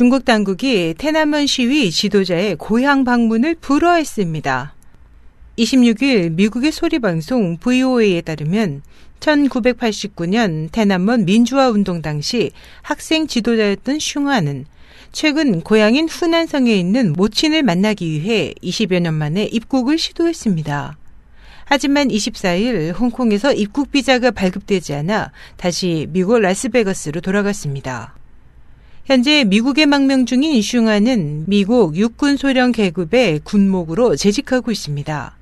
[0.00, 4.74] 중국 당국이 테난먼 시위 지도자의 고향 방문을 불허했습니다.
[5.58, 8.80] 26일 미국의 소리방송 VOA에 따르면
[9.20, 12.50] 1989년 테난먼 민주화 운동 당시
[12.80, 14.64] 학생 지도자였던 슝화는
[15.12, 20.96] 최근 고향인 후난성에 있는 모친을 만나기 위해 20여 년 만에 입국을 시도했습니다.
[21.66, 28.14] 하지만 24일 홍콩에서 입국 비자가 발급되지 않아 다시 미국 라스베가스로 돌아갔습니다.
[29.04, 35.36] 현재 미국에 망명 중인 슝옌은 미국 육군 소령 계급의 군목으로 재직하고 있습니다.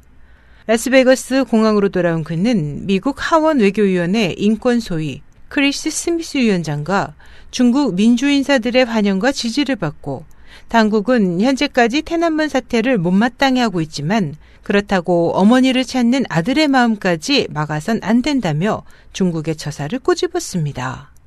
[0.66, 7.14] 라스베거스 공항으로 돌아온 그는 미국 하원 외교위원회 인권소위 크리스 스미스 위원장과
[7.50, 10.24] 중국 민주인사들의 환영과 지지를 받고
[10.68, 18.82] 당국은 현재까지 톈안먼 사태를 못마땅해 하고 있지만 그렇다고 어머니를 찾는 아들의 마음까지 막아선 안 된다며
[19.14, 21.17] 중국의 처사를 꼬집었습니다.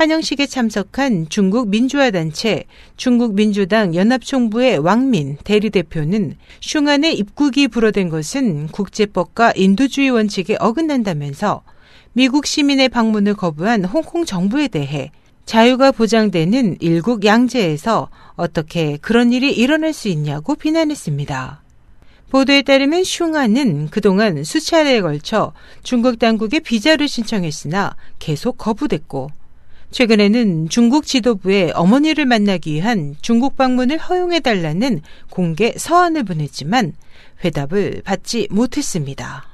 [0.00, 2.64] 환영식에 참석한 중국 민주화 단체
[2.96, 11.62] 중국 민주당 연합총부의 왕민 대리대표는 슝안의 입국이 불어된 것은 국제법과 인도주의 원칙에 어긋난다면서
[12.14, 15.10] 미국 시민의 방문을 거부한 홍콩 정부에 대해
[15.44, 21.62] 자유가 보장되는 일국 양제에서 어떻게 그런 일이 일어날 수 있냐고 비난했습니다.
[22.30, 29.39] 보도에 따르면 슝안은 그동안 수차례에 걸쳐 중국 당국에 비자를 신청했으나 계속 거부됐고
[29.90, 36.94] 최근에는 중국 지도부에 어머니를 만나기 위한 중국 방문을 허용해달라는 공개 서한을 보냈지만
[37.44, 39.48] 회답을 받지 못했습니다.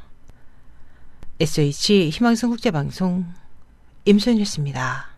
[1.41, 3.25] SH 희망성 국제방송
[4.05, 5.16] 임소연이었습니다.